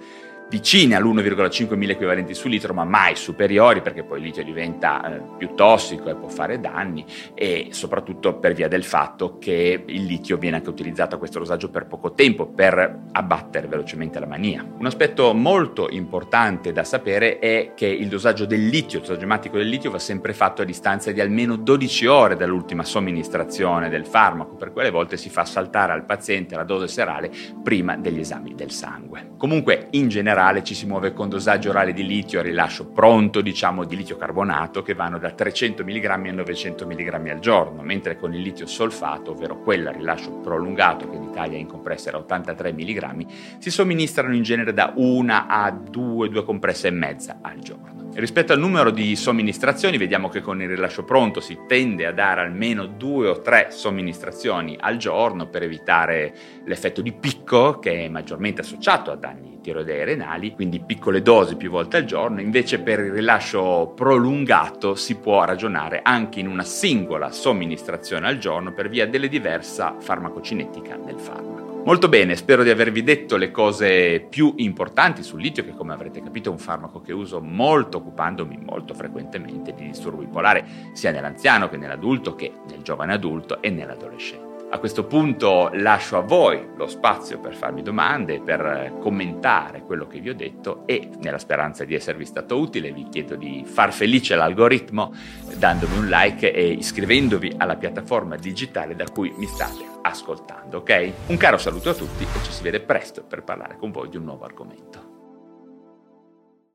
vicine 0.52 0.94
all'1,5 0.94 1.76
mila 1.76 1.92
equivalenti 1.92 2.34
su 2.34 2.46
litro, 2.46 2.74
ma 2.74 2.84
mai 2.84 3.16
superiori 3.16 3.80
perché 3.80 4.04
poi 4.04 4.18
il 4.18 4.24
litio 4.24 4.44
diventa 4.44 5.02
eh, 5.02 5.22
più 5.38 5.54
tossico 5.54 6.10
e 6.10 6.14
può 6.14 6.28
fare 6.28 6.60
danni 6.60 7.06
e 7.32 7.68
soprattutto 7.70 8.34
per 8.34 8.52
via 8.52 8.68
del 8.68 8.84
fatto 8.84 9.38
che 9.38 9.82
il 9.86 10.04
litio 10.04 10.36
viene 10.36 10.56
anche 10.56 10.68
utilizzato 10.68 11.14
a 11.14 11.18
questo 11.18 11.38
dosaggio 11.38 11.70
per 11.70 11.86
poco 11.86 12.12
tempo 12.12 12.48
per 12.48 13.00
abbattere 13.12 13.66
velocemente 13.66 14.20
la 14.20 14.26
mania. 14.26 14.62
Un 14.76 14.84
aspetto 14.84 15.32
molto 15.32 15.88
importante 15.88 16.70
da 16.70 16.84
sapere 16.84 17.38
è 17.38 17.72
che 17.74 17.86
il 17.86 18.08
dosaggio 18.08 18.44
del 18.44 18.66
litio, 18.66 18.98
il 18.98 19.06
dosaggio 19.06 19.24
ematico 19.24 19.56
del 19.56 19.68
litio 19.68 19.90
va 19.90 19.98
sempre 19.98 20.34
fatto 20.34 20.60
a 20.60 20.66
distanza 20.66 21.12
di 21.12 21.22
almeno 21.22 21.56
12 21.56 22.06
ore 22.06 22.36
dall'ultima 22.36 22.84
somministrazione 22.84 23.88
del 23.88 24.04
farmaco, 24.04 24.56
per 24.56 24.70
quelle 24.70 24.90
volte 24.90 25.16
si 25.16 25.30
fa 25.30 25.46
saltare 25.46 25.92
al 25.92 26.04
paziente 26.04 26.56
la 26.56 26.64
dose 26.64 26.88
serale 26.88 27.30
prima 27.62 27.96
degli 27.96 28.20
esami 28.20 28.54
del 28.54 28.70
sangue. 28.70 29.30
Comunque 29.38 29.86
in 29.92 30.08
generale 30.08 30.40
generale 30.42 30.64
ci 30.64 30.74
si 30.74 30.86
muove 30.86 31.12
con 31.12 31.28
dosaggio 31.28 31.70
orale 31.70 31.92
di 31.92 32.04
litio 32.04 32.40
a 32.40 32.42
rilascio 32.42 32.86
pronto, 32.86 33.40
diciamo 33.40 33.84
di 33.84 33.96
litio 33.96 34.16
carbonato, 34.16 34.82
che 34.82 34.94
vanno 34.94 35.18
da 35.18 35.30
300 35.30 35.84
mg 35.84 36.04
a 36.04 36.16
900 36.16 36.84
mg 36.84 37.28
al 37.28 37.38
giorno, 37.38 37.82
mentre 37.82 38.16
con 38.16 38.34
il 38.34 38.40
litio 38.40 38.66
solfato, 38.66 39.30
ovvero 39.30 39.60
quella 39.60 39.90
a 39.90 39.92
rilascio 39.92 40.32
prolungato, 40.32 41.08
che 41.08 41.16
in 41.16 41.22
Italia 41.22 41.58
in 41.58 41.66
compressa 41.66 42.08
era 42.08 42.18
83 42.18 42.72
mg, 42.72 43.26
si 43.58 43.70
somministrano 43.70 44.34
in 44.34 44.42
genere 44.42 44.72
da 44.72 44.92
1 44.94 45.44
a 45.48 45.70
2, 45.70 46.28
2 46.28 46.44
compresse 46.44 46.88
e 46.88 46.90
mezza 46.90 47.38
al 47.40 47.58
giorno. 47.60 48.01
Rispetto 48.14 48.52
al 48.52 48.58
numero 48.58 48.90
di 48.90 49.16
somministrazioni, 49.16 49.96
vediamo 49.96 50.28
che 50.28 50.42
con 50.42 50.60
il 50.60 50.68
rilascio 50.68 51.02
pronto 51.02 51.40
si 51.40 51.60
tende 51.66 52.04
a 52.06 52.12
dare 52.12 52.42
almeno 52.42 52.84
due 52.84 53.28
o 53.28 53.40
tre 53.40 53.68
somministrazioni 53.70 54.76
al 54.78 54.98
giorno 54.98 55.48
per 55.48 55.62
evitare 55.62 56.34
l'effetto 56.66 57.00
di 57.00 57.12
picco 57.12 57.78
che 57.78 58.04
è 58.04 58.08
maggiormente 58.08 58.60
associato 58.60 59.10
a 59.10 59.16
danni 59.16 59.60
tiroidei 59.62 60.04
renali, 60.04 60.52
quindi 60.52 60.80
piccole 60.84 61.22
dosi 61.22 61.56
più 61.56 61.70
volte 61.70 61.96
al 61.96 62.04
giorno. 62.04 62.42
Invece 62.42 62.80
per 62.80 62.98
il 63.00 63.12
rilascio 63.12 63.92
prolungato 63.96 64.94
si 64.94 65.16
può 65.16 65.44
ragionare 65.44 66.00
anche 66.02 66.40
in 66.40 66.48
una 66.48 66.64
singola 66.64 67.30
somministrazione 67.30 68.26
al 68.26 68.36
giorno 68.36 68.74
per 68.74 68.90
via 68.90 69.06
delle 69.06 69.28
diversa 69.28 69.96
farmacocinetica 69.98 70.96
del 70.96 71.18
farmaco. 71.18 71.71
Molto 71.84 72.08
bene, 72.08 72.36
spero 72.36 72.62
di 72.62 72.70
avervi 72.70 73.02
detto 73.02 73.36
le 73.36 73.50
cose 73.50 74.20
più 74.20 74.54
importanti 74.58 75.24
sul 75.24 75.40
litio, 75.40 75.64
che 75.64 75.74
come 75.74 75.92
avrete 75.92 76.22
capito 76.22 76.48
è 76.48 76.52
un 76.52 76.58
farmaco 76.58 77.00
che 77.00 77.12
uso 77.12 77.40
molto 77.40 77.98
occupandomi 77.98 78.56
molto 78.64 78.94
frequentemente 78.94 79.74
di 79.74 79.88
disturbo 79.88 80.22
bipolare, 80.22 80.64
sia 80.92 81.10
nell'anziano 81.10 81.68
che 81.68 81.76
nell'adulto, 81.76 82.36
che 82.36 82.52
nel 82.68 82.82
giovane 82.82 83.14
adulto 83.14 83.60
e 83.60 83.70
nell'adolescente. 83.70 84.51
A 84.72 84.78
questo 84.78 85.04
punto 85.04 85.68
lascio 85.74 86.16
a 86.16 86.22
voi 86.22 86.66
lo 86.76 86.86
spazio 86.86 87.38
per 87.38 87.54
farmi 87.54 87.82
domande, 87.82 88.40
per 88.40 88.96
commentare 89.00 89.82
quello 89.82 90.06
che 90.06 90.18
vi 90.18 90.30
ho 90.30 90.34
detto 90.34 90.84
e 90.86 91.10
nella 91.18 91.36
speranza 91.36 91.84
di 91.84 91.94
esservi 91.94 92.24
stato 92.24 92.58
utile 92.58 92.90
vi 92.90 93.06
chiedo 93.10 93.36
di 93.36 93.64
far 93.66 93.92
felice 93.92 94.34
l'algoritmo 94.34 95.14
dandomi 95.58 95.98
un 95.98 96.06
like 96.06 96.50
e 96.50 96.68
iscrivendovi 96.68 97.52
alla 97.58 97.76
piattaforma 97.76 98.36
digitale 98.36 98.96
da 98.96 99.04
cui 99.04 99.30
mi 99.36 99.46
state 99.46 99.84
ascoltando, 100.00 100.78
ok? 100.78 101.12
Un 101.26 101.36
caro 101.36 101.58
saluto 101.58 101.90
a 101.90 101.94
tutti 101.94 102.22
e 102.22 102.42
ci 102.42 102.50
si 102.50 102.62
vede 102.62 102.80
presto 102.80 103.22
per 103.24 103.44
parlare 103.44 103.76
con 103.76 103.90
voi 103.90 104.08
di 104.08 104.16
un 104.16 104.24
nuovo 104.24 104.46
argomento. 104.46 105.10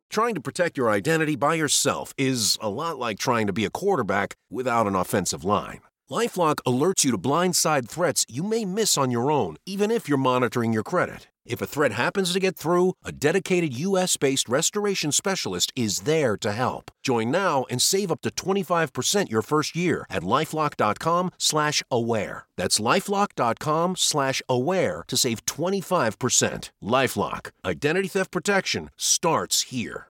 Trying 0.08 0.36
to 0.36 0.42
protect 0.42 0.78
your 0.78 0.96
identity 0.96 1.36
by 1.36 1.56
yourself 1.56 2.14
is 2.16 2.60
a 2.62 2.70
lot 2.70 3.00
like 3.00 3.18
trying 3.18 3.48
to 3.48 3.54
be 3.54 3.66
a 3.66 3.72
quarterback 3.72 4.36
without 4.52 4.86
an 4.86 4.96
offensive 4.96 5.44
line. 5.44 5.82
LifeLock 6.10 6.56
alerts 6.66 7.04
you 7.04 7.12
to 7.12 7.18
blindside 7.18 7.90
threats 7.90 8.26
you 8.30 8.44
may 8.44 8.64
miss 8.64 8.98
on 8.98 9.12
your 9.12 9.30
own, 9.30 9.58
even 9.66 9.92
if 9.92 10.08
you're 10.08 10.18
monitoring 10.18 10.72
your 10.72 10.84
credit. 10.84 11.28
If 11.46 11.62
a 11.62 11.66
threat 11.66 11.94
happens 11.94 12.34
to 12.34 12.40
get 12.40 12.58
through, 12.58 12.94
a 13.04 13.12
dedicated 13.12 13.74
U.S.-based 13.74 14.50
restoration 14.50 15.12
specialist 15.12 15.72
is 15.76 16.02
there 16.02 16.38
to 16.38 16.52
help. 16.52 16.92
Join 17.02 17.32
now 17.32 17.66
and 17.70 17.82
save 17.82 18.12
up 18.12 18.22
to 18.22 18.30
25% 18.30 19.30
your 19.30 19.42
first 19.42 19.76
year 19.76 20.06
at 20.10 20.24
lifelock.com 20.24 21.32
slash 21.38 21.84
aware. 21.90 22.46
That's 22.58 22.80
lifelock.com 22.80 23.96
slash 23.98 24.42
aware 24.48 25.04
to 25.08 25.18
save 25.18 25.46
25%. 25.46 26.70
LifeLock. 26.84 27.52
Identity 27.66 28.08
theft 28.10 28.32
protection 28.32 28.90
starts 28.98 29.62
here. 29.64 30.06